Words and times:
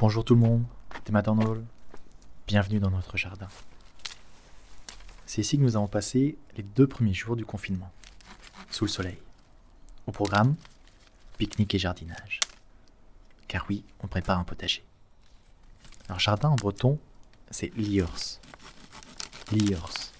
Bonjour 0.00 0.24
tout 0.24 0.34
le 0.34 0.40
monde, 0.40 0.64
c'est 1.06 1.12
Maternal. 1.12 1.64
Bienvenue 2.48 2.80
dans 2.80 2.90
notre 2.90 3.16
jardin. 3.16 3.46
C'est 5.24 5.42
ici 5.42 5.56
que 5.56 5.62
nous 5.62 5.76
avons 5.76 5.86
passé 5.86 6.36
les 6.56 6.64
deux 6.64 6.88
premiers 6.88 7.14
jours 7.14 7.36
du 7.36 7.46
confinement, 7.46 7.92
sous 8.72 8.86
le 8.86 8.90
soleil. 8.90 9.18
Au 10.08 10.12
programme, 10.12 10.56
pique-nique 11.38 11.76
et 11.76 11.78
jardinage. 11.78 12.40
Car 13.46 13.66
oui, 13.68 13.84
on 14.02 14.08
prépare 14.08 14.40
un 14.40 14.44
potager. 14.44 14.84
Alors 16.08 16.18
jardin 16.18 16.48
en 16.48 16.56
breton, 16.56 16.98
c'est 17.52 17.72
liors. 17.76 18.40
Liors. 19.52 20.13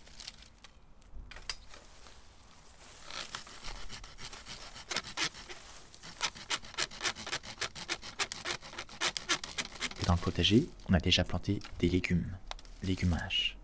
Le 10.14 10.20
potager, 10.20 10.68
on 10.88 10.95
a 10.95 11.00
déjà 11.00 11.24
planté 11.24 11.60
des 11.78 11.88
légumes, 11.88 12.36
légumages, 12.82 13.56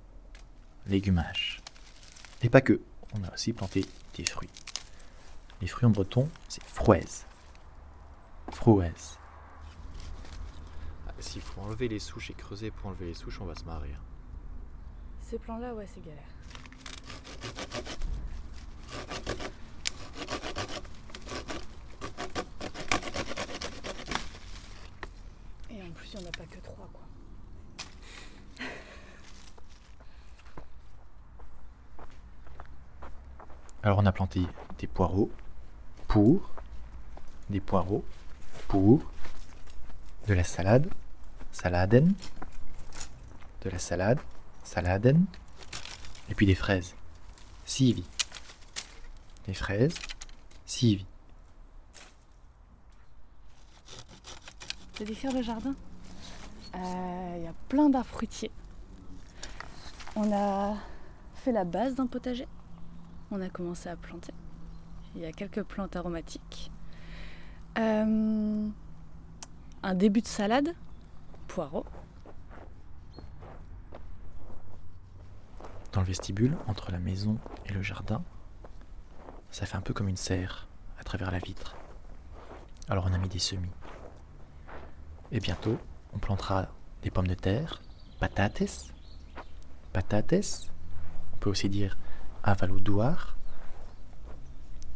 légumages. 0.86 1.60
Et 2.42 2.48
pas 2.48 2.60
que, 2.60 2.80
on 3.14 3.22
a 3.24 3.32
aussi 3.32 3.52
planté 3.52 3.86
des 4.16 4.24
fruits. 4.24 4.50
Les 5.60 5.66
fruits 5.66 5.86
en 5.86 5.90
breton, 5.90 6.28
c'est 6.48 6.62
frouez. 6.64 7.04
Frouez. 8.50 8.92
Ah, 11.06 11.12
S'il 11.18 11.42
faut 11.42 11.60
enlever 11.60 11.88
les 11.88 11.98
souches 11.98 12.30
et 12.30 12.34
creuser 12.34 12.70
pour 12.70 12.86
enlever 12.88 13.06
les 13.06 13.14
souches, 13.14 13.40
on 13.40 13.44
va 13.46 13.54
se 13.54 13.64
marrer. 13.64 13.92
hein. 13.92 14.02
Ces 15.28 15.38
plans-là, 15.38 15.74
ouais, 15.74 15.86
c'est 15.92 16.02
galère. 16.02 16.24
Et 25.70 25.82
en 25.82 25.90
plus, 25.92 26.12
il 26.14 26.20
n'y 26.20 26.26
en 26.26 26.28
a 26.28 26.32
pas 26.32 26.44
que 26.44 26.58
trois, 26.60 26.88
quoi. 26.92 27.02
Alors 33.82 33.98
on 33.98 34.04
a 34.04 34.12
planté 34.12 34.42
des 34.78 34.86
poireaux 34.86 35.30
pour, 36.06 36.50
des 37.48 37.60
poireaux 37.60 38.04
pour, 38.68 39.00
de 40.28 40.34
la 40.34 40.44
salade, 40.44 40.86
saladen, 41.50 42.12
de 43.62 43.70
la 43.70 43.78
salade, 43.78 44.20
saladen, 44.64 45.24
et 46.28 46.34
puis 46.34 46.44
des 46.44 46.54
fraises, 46.54 46.94
sivi. 47.64 48.04
Des 49.46 49.54
fraises, 49.54 49.94
sivi. 50.66 51.06
C'est 54.98 55.06
décrire 55.06 55.32
le 55.32 55.40
jardin? 55.40 55.74
Euh, 56.74 57.34
Il 57.38 57.44
y 57.44 57.46
a 57.46 57.54
plein 57.70 57.88
d'arbres 57.88 58.10
fruitiers. 58.10 58.50
On 60.14 60.30
a 60.30 60.76
fait 61.36 61.52
la 61.52 61.64
base 61.64 61.94
d'un 61.94 62.06
potager. 62.06 62.46
On 63.30 63.40
a 63.40 63.48
commencé 63.48 63.88
à 63.88 63.96
planter. 63.96 64.34
Il 65.14 65.22
y 65.22 65.26
a 65.26 65.32
quelques 65.32 65.62
plantes 65.62 65.96
aromatiques. 65.96 66.72
Euh, 67.78 68.68
un 69.82 69.94
début 69.94 70.20
de 70.20 70.26
salade, 70.26 70.74
poireaux. 71.46 71.86
Dans 75.92 76.00
le 76.00 76.06
vestibule, 76.06 76.56
entre 76.66 76.92
la 76.92 76.98
maison 76.98 77.38
et 77.66 77.72
le 77.72 77.82
jardin, 77.82 78.22
ça 79.50 79.66
fait 79.66 79.76
un 79.76 79.80
peu 79.80 79.94
comme 79.94 80.08
une 80.08 80.16
serre 80.16 80.68
à 80.98 81.04
travers 81.04 81.30
la 81.30 81.38
vitre. 81.38 81.76
Alors 82.88 83.06
on 83.08 83.12
a 83.12 83.18
mis 83.18 83.28
des 83.28 83.38
semis. 83.38 83.70
Et 85.32 85.40
bientôt, 85.40 85.78
on 86.12 86.18
plantera 86.18 86.68
des 87.02 87.10
pommes 87.10 87.28
de 87.28 87.34
terre, 87.34 87.80
patates, 88.18 88.92
patates, 89.92 90.70
on 91.34 91.36
peut 91.38 91.50
aussi 91.50 91.68
dire 91.68 91.96
avaloudoir, 92.42 93.36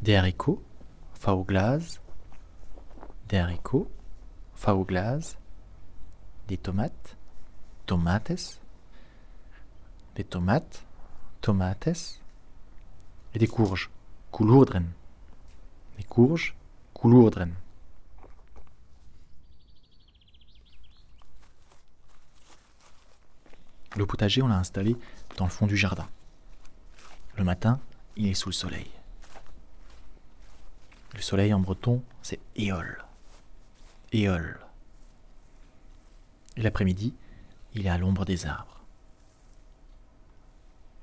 des 0.02 0.16
haricots, 0.16 0.62
fauglas, 1.14 2.00
des 3.28 3.38
haricots, 3.38 3.90
fauglas, 4.54 5.36
des 6.48 6.56
tomates, 6.56 7.16
tomates, 7.86 8.60
des 10.14 10.24
tomates, 10.24 10.84
tomates, 11.40 12.20
et 13.34 13.38
des 13.38 13.48
courges, 13.48 13.90
coulourdren. 14.30 14.86
Des 15.96 16.04
courges, 16.04 16.56
coulourdren. 16.92 17.54
Le 23.96 24.06
potager, 24.06 24.42
on 24.42 24.48
l'a 24.48 24.58
installé 24.58 24.96
dans 25.36 25.44
le 25.44 25.50
fond 25.50 25.66
du 25.66 25.76
jardin. 25.76 26.08
Le 27.44 27.50
matin, 27.50 27.78
il 28.16 28.28
est 28.28 28.32
sous 28.32 28.48
le 28.48 28.54
soleil. 28.54 28.90
Le 31.12 31.20
soleil 31.20 31.52
en 31.52 31.60
breton, 31.60 32.02
c'est 32.22 32.40
éole. 32.56 33.04
Éole. 34.12 34.58
Et 36.56 36.62
l'après-midi, 36.62 37.12
il 37.74 37.84
est 37.84 37.90
à 37.90 37.98
l'ombre 37.98 38.24
des 38.24 38.46
arbres. 38.46 38.80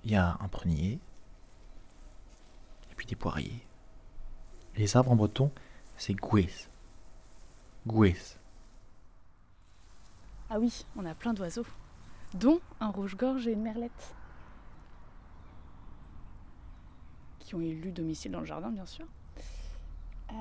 Il 0.04 0.10
y 0.10 0.16
a 0.16 0.36
un 0.40 0.48
prunier, 0.48 1.00
et 2.90 2.96
puis 2.96 3.06
des 3.06 3.16
poiriers. 3.16 3.64
Les 4.78 4.98
arbres 4.98 5.12
en 5.12 5.16
breton, 5.16 5.52
c'est 5.96 6.16
gouez. 6.16 6.50
Gouez. 7.86 8.18
Ah 10.50 10.60
oui, 10.60 10.88
on 10.96 11.06
a 11.06 11.14
plein 11.14 11.36
d'oiseaux. 11.36 11.68
Dont 12.34 12.62
un 12.80 12.90
rouge-gorge 12.90 13.48
et 13.48 13.52
une 13.52 13.62
merlette. 13.62 14.16
Qui 17.52 17.56
ont 17.56 17.60
élu 17.60 17.92
domicile 17.92 18.32
dans 18.32 18.40
le 18.40 18.46
jardin, 18.46 18.72
bien 18.72 18.86
sûr. 18.86 19.06
Euh, 20.32 20.34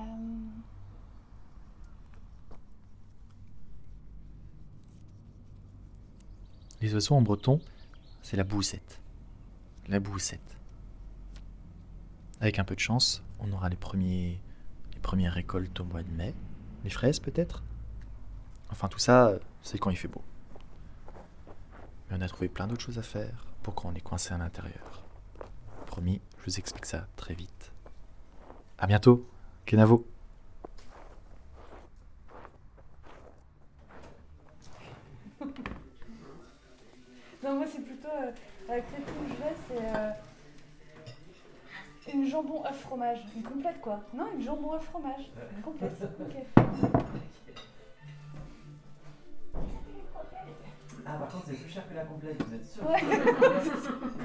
Les 6.81 6.95
oiseaux 6.95 7.17
en 7.17 7.21
breton, 7.21 7.61
c'est 8.23 8.37
la 8.37 8.45
boussette. 8.45 9.01
La 9.89 9.99
boussette. 9.99 10.57
Avec 12.39 12.61
un 12.61 12.65
peu 12.65 12.77
de 12.77 12.81
chance, 12.81 13.25
on 13.41 13.51
aura 13.51 13.69
les, 13.69 13.79
les 14.95 15.01
premières 15.03 15.33
récoltes 15.33 15.81
au 15.81 15.85
mois 15.85 16.05
de 16.05 16.13
mai. 16.13 16.33
Les 16.85 16.91
fraises 16.91 17.19
peut-être? 17.19 17.65
Enfin 18.71 18.87
tout 18.87 19.01
ça, 19.01 19.33
c'est 19.63 19.79
quand 19.79 19.91
il 19.91 19.97
fait 19.97 20.07
beau. 20.07 20.23
Mais 22.09 22.19
on 22.19 22.21
a 22.21 22.29
trouvé 22.29 22.49
plein 22.49 22.69
d'autres 22.69 22.83
choses 22.85 23.01
à 23.01 23.03
faire 23.03 23.47
pour 23.65 23.75
on 23.85 23.95
est 23.95 24.01
coincé 24.01 24.33
à 24.33 24.39
l'intérieur. 24.39 25.10
Promis, 25.91 26.21
je 26.39 26.45
vous 26.45 26.57
explique 26.61 26.87
ça 26.87 27.09
très 27.17 27.35
vite. 27.35 27.73
À 28.79 28.87
bientôt, 28.87 29.27
Kenavo 29.67 30.07
Non, 37.43 37.57
moi 37.57 37.67
c'est 37.67 37.81
plutôt 37.83 38.07
euh, 38.07 38.31
avec 38.69 38.85
les 38.97 39.03
que 39.03 39.11
je 39.31 39.35
vais, 39.35 39.57
c'est 39.67 39.85
euh, 39.97 40.13
une 42.15 42.25
jambon 42.25 42.65
œuf 42.65 42.81
fromage, 42.83 43.19
une 43.35 43.43
complète 43.43 43.81
quoi. 43.81 44.05
Non, 44.15 44.29
une 44.33 44.43
jambon 44.43 44.75
œuf 44.75 44.85
fromage, 44.85 45.29
une 45.57 45.63
complète. 45.63 46.01
Ok. 46.21 46.37
Ah, 51.05 51.15
par 51.19 51.29
contre, 51.29 51.47
c'est 51.49 51.55
plus 51.55 51.69
cher 51.69 51.89
que 51.89 51.95
la 51.95 52.05
complète, 52.05 52.41
vous 52.45 52.55
êtes 52.55 52.65
sûr 52.65 52.89
Ouais. 52.89 53.01